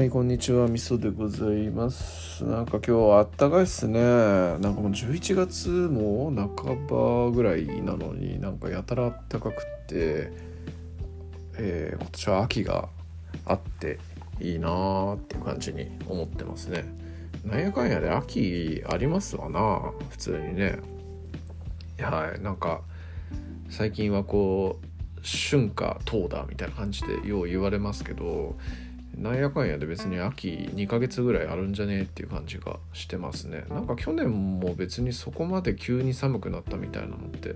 [0.00, 2.42] はい、こんにちは、みそでございます。
[2.42, 4.00] なんか今日はあったかいっすね。
[4.00, 10.32] なんかもう11月も半ばぐらいなのになんかやたらあったかくって、
[11.58, 12.88] えー今年は秋が
[13.44, 13.98] あって
[14.40, 16.86] いいなーっていう感じに思ってますね。
[17.44, 20.78] なんやかんやで秋ありますわな、普通にね。
[22.00, 22.80] はい、なんか
[23.68, 24.86] 最近はこう
[25.22, 28.56] 春夏冬だみたいな感じでよう言われますけど
[29.20, 33.64] なんやかんやで別に秋2ヶ月ぐらいあるんじゃねえっていう感じがしてますね。
[33.68, 37.54] なんか去年も別にそこまで急に寒くなったみたいなのって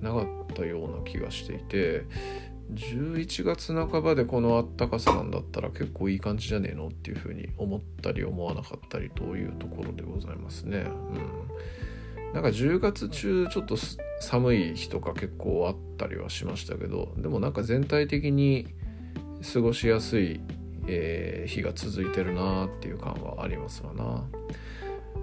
[0.00, 2.04] なかったような気がしていて
[2.74, 10.78] 11月半ばでこのあったかさなんだったら結構いい感じじゃねえのっていうふうに思ったり思わなかったりというところでございますね。
[10.78, 12.32] うん。
[12.32, 13.76] なんか10月中ちょっと
[14.20, 18.68] 寒い日とか結構あったりはしましたけどでもなんか全体的に
[19.52, 20.40] 過ごしやすい
[20.86, 24.24] えー日が続いてるなっていう感はありますわな。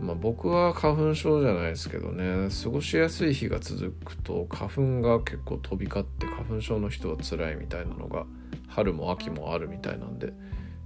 [0.00, 8.26] まあ、僕は花粉症じゃないですけどね過ごしやすい日が続くと花粉が結構飛び交って花粉症の人は辛いみたいなのが
[8.66, 10.32] 春も秋もあるみたいなんで、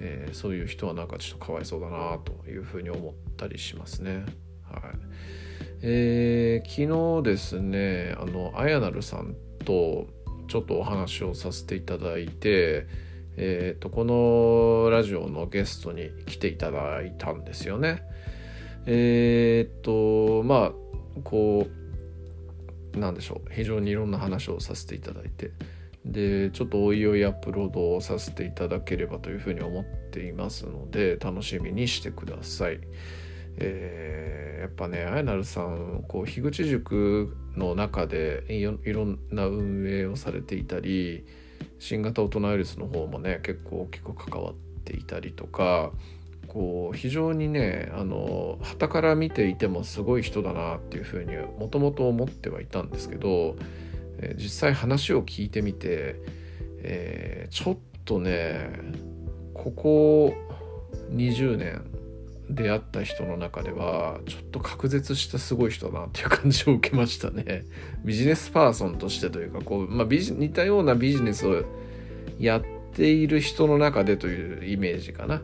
[0.00, 4.24] えーそういう人はなんかちょっとかわいそうだなというふうに思ったりしますね。
[4.62, 4.82] はい
[5.82, 10.06] えー昨日ですねあのあやなるさんと
[10.46, 12.86] ちょっとお話をさせていただいて、
[13.42, 18.02] えー、とこのラジオのゲストに来ていただいたんですよね。
[18.84, 20.72] えーっとまあ
[21.24, 21.66] こ
[22.94, 25.52] うなんでしょう非常にいろんな話をさせていただいて
[26.04, 32.80] でちょっとおいおいアップロードをさせていただければというふうに思っていますので楽しみにしてください。
[33.56, 41.24] えーやっぱねあやなるさんこう樋口塾の中でいろんな運営をされていたり
[41.80, 45.90] 新型大人ウイルスの方もね結構大きく関わっていたりとか
[46.46, 53.56] こう非常にねあの傍から見ていてもすごい人だなっていうふうにもともと思ってはいたんですけど、
[54.18, 56.16] え実際話を聞いてみて、
[56.82, 58.70] えーちょっとね
[59.54, 60.34] ここ
[61.12, 61.84] 20年
[62.54, 67.64] 出会った人の中ではちょっと隔絶したすごい人だなっていう感じを受けましたね。
[68.04, 71.64] ビジネスパーソンとしてというかこう、まあ、ビジ似たようなビジネスを
[72.38, 75.42] やっている人の中でというイメージかな。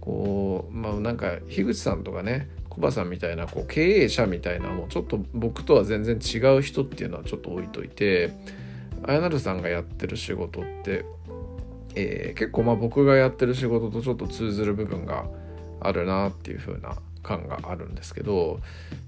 [0.00, 8.32] こうまあなんか樋口さんとかねコバさんみたいなこう経営者みたいなもうちょっと僕とは全然違う人っていうのはちょっと置いといて
[9.02, 11.04] あやなるさんがやってる仕事って、
[11.94, 15.26] えー結構まあ僕がやってる仕事とちょっと通ずる部分が
[15.80, 18.60] あるなっていう風な感があるんですけど、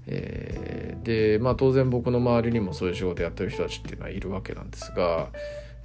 [0.07, 5.29] えーでまあ当然僕の周りにもそういう仕事やってる人たちっていうのはいるわけなんですが、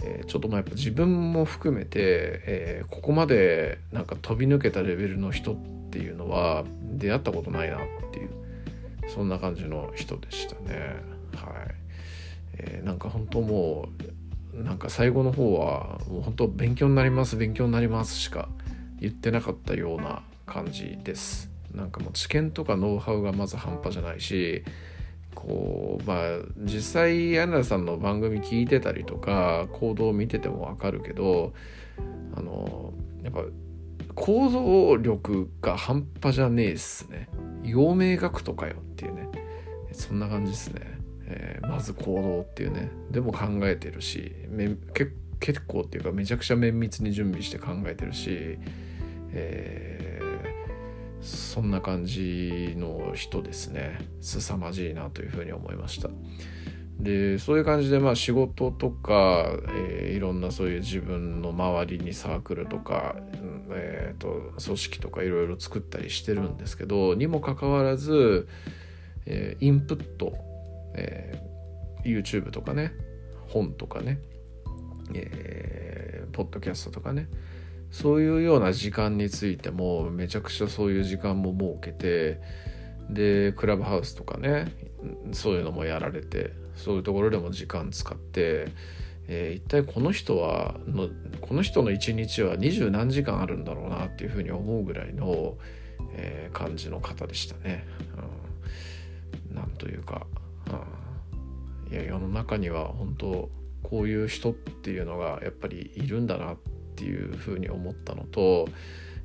[0.02, 1.90] えーちょっとまあやっぱ自分も含めて、
[2.46, 5.56] えーここまでなんか飛び抜けたレベルの人っ
[5.90, 7.80] ていうのは出会ったことないなっ
[8.12, 8.30] ていう
[9.08, 10.96] そんな感じの人でしたね。
[11.34, 11.74] はい
[12.58, 13.88] えーなんか本当も
[14.54, 18.48] うなんか最後の方はもう本当勉強になります勉強になりますしか
[19.00, 21.50] 言ってなかったような感じです。
[21.74, 24.64] なんかもう知見とかノウハウがまず半端じゃないし
[25.34, 31.52] こうまあ実際柳田さんの番組聞いてたりとか行動を見てても分かるけど
[32.34, 33.42] あのやっぱ
[34.14, 37.28] 行動力が半端じゃねえっすね。
[37.62, 39.28] 陽明学とかよっていうね。
[39.92, 42.90] そんな感じですね、えーまず行動っていうね。
[43.10, 45.08] でも考えてるしめけ
[45.40, 48.58] 結構っていうかめちゃくちゃ綿密に準備して考えてるし、
[49.32, 50.05] えー
[51.20, 53.98] そんな感じの人ですね。
[54.20, 56.10] 凄まじいなというふうに思いました。
[57.00, 63.16] でそういう感じでまあ仕事とか、えーいろんなそういう自分の周りにサークルとか、
[63.70, 68.48] えーと組織とかいろいろ作ったりしてるんですけどにもかかわらず、
[69.26, 70.32] えーインプット、
[70.94, 72.92] えー YouTube とかね
[73.48, 74.20] 本とかね、
[75.12, 77.28] えーポッドキャストとかね
[77.90, 82.40] そういうような時間についてもめちゃくちゃそういう時間も設けて
[83.10, 84.72] でクラブハウスとかね
[85.32, 88.68] そういうのもやられてそういうところでも時間使って、
[89.28, 91.08] えー一体この人はの
[91.40, 95.56] この人の一日は二十何時間あるんだろうなっていうふうに思うぐらいの、
[96.12, 97.84] えー感じの方でしたね。
[99.50, 100.26] うん、なんというか、
[101.88, 103.50] うん、いや世の中には本当
[103.82, 108.68] こういう人っていうのがやっぱりいるんだなってていうふうに思ったのと、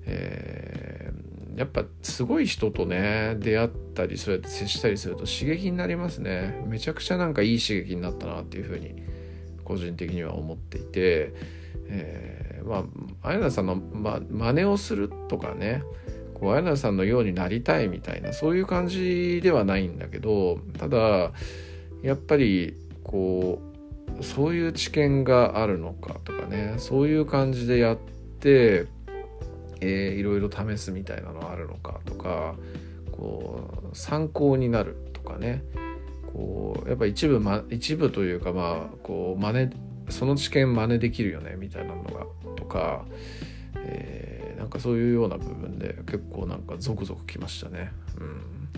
[0.06, 6.63] えーやっぱすごい人とね出会ったりそうやって接したりすると刺激になりますね。
[6.65, 9.03] めちゃくちゃなんかいい刺激になったなっていうふうに
[9.63, 11.33] 個人的には思っていて、
[11.88, 12.85] えー、ま
[13.23, 15.83] あ綾菜さんの、ま、真似をするとかね
[16.33, 21.31] こう綾菜さんのようになりたいみたいなそういう感じではないんだけどただ
[22.01, 23.70] やっぱりこう
[24.23, 27.97] そういう知見があるのかとかねそういう感じでやっ
[28.39, 28.88] て、
[29.79, 32.56] えー、いろいろ試すみたいなのあるのかとか
[33.12, 35.63] こう参考になるとかね
[36.33, 39.75] こうやっぱ一部、ま、一部というかまあこう真似
[40.09, 42.25] その知見真似できるよねみたいなのが
[42.56, 43.06] とか、
[43.75, 47.91] えー、なんかそういうような部分で結構なんかゾクゾクきましたね。
[48.19, 48.69] うん、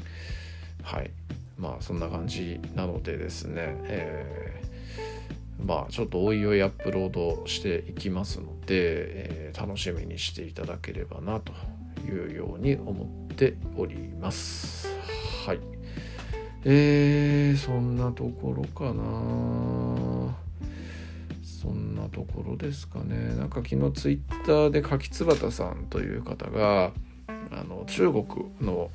[0.84, 1.12] はい
[1.64, 11.54] まあそんな感じなのでですね、えー、まあちょっとおいおいアップロードしていきますので、えー、楽しみにしていただければなと
[12.06, 14.90] いうように思っております。
[15.48, 15.60] はい。
[16.66, 20.36] えー、そんなところかな。
[21.44, 23.36] そんなところですかね。
[23.38, 26.92] なんか昨日ツイッターで柿つばたさんという方が
[27.28, 28.26] あの中国
[28.60, 28.92] の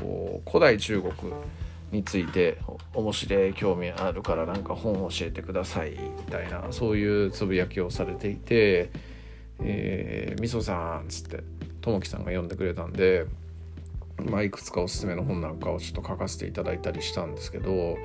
[0.00, 1.12] こう古代中国
[1.94, 2.58] について
[2.92, 8.90] 面白い興味あるからなんか本教えてくださいみたいなそういうつぶやきをされていて
[9.62, 11.42] 「えー、みそさん」っつって
[11.80, 13.26] ともきさんが読んでくれたんで、
[14.18, 17.96] まあ、いくつかおすすめの本なんかをちょっと書かせていただいたりしたんですけど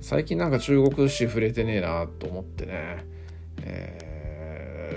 [0.00, 3.04] 最近なんか中国史触れてねえなと思ってね、
[3.62, 4.13] えー、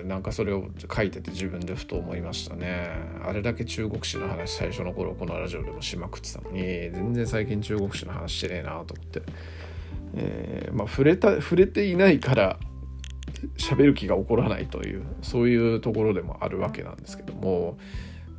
[0.04, 2.90] なんかそれを書いてて自分でふと思いましたね。
[3.24, 9.22] あれだけ中国史の話最初の頃このラジオでもしまくってたのに全然最近中国史の話してねえなと思って、
[10.16, 12.60] えー、まあ触れた触れていないから
[13.58, 17.78] 喋る気が起こらないというそういうところでもあるわけなんですけども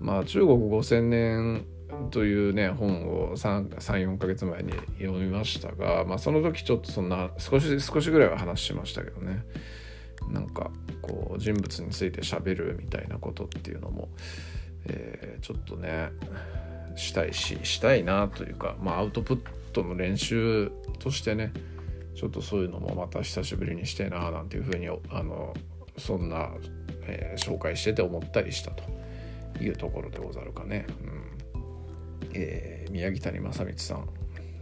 [0.01, 1.65] まあ中国5,000年
[2.11, 9.45] というね本を34ヶ月前に読みましたが、まあ、その時ちょっとそんな少し少しぐらいは話しましたけどね。
[10.33, 10.71] なんか
[11.03, 14.09] こう人物について喋るみたいなことっていうのも、
[14.87, 16.11] えー、ちょっとね
[16.97, 19.41] したいししたいなというか、まあ、アウトプッ
[19.73, 21.53] トの練習としてね
[22.15, 25.55] ちょっとそういうのもまた久しぶりにしてえななんていうふうにあの
[25.97, 26.51] そんな、
[27.03, 28.85] えー、紹介してて思ったりしたと
[29.63, 30.87] いうところでござるかね。
[31.03, 31.19] うん
[32.35, 34.09] えー、宮城谷正光さん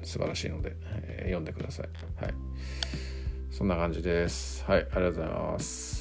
[0.02, 1.88] 素晴らしいので、えー、読んでください。
[2.22, 2.34] はい。
[3.56, 4.62] そんな感じです。
[4.66, 5.95] はい、ありがとうございます。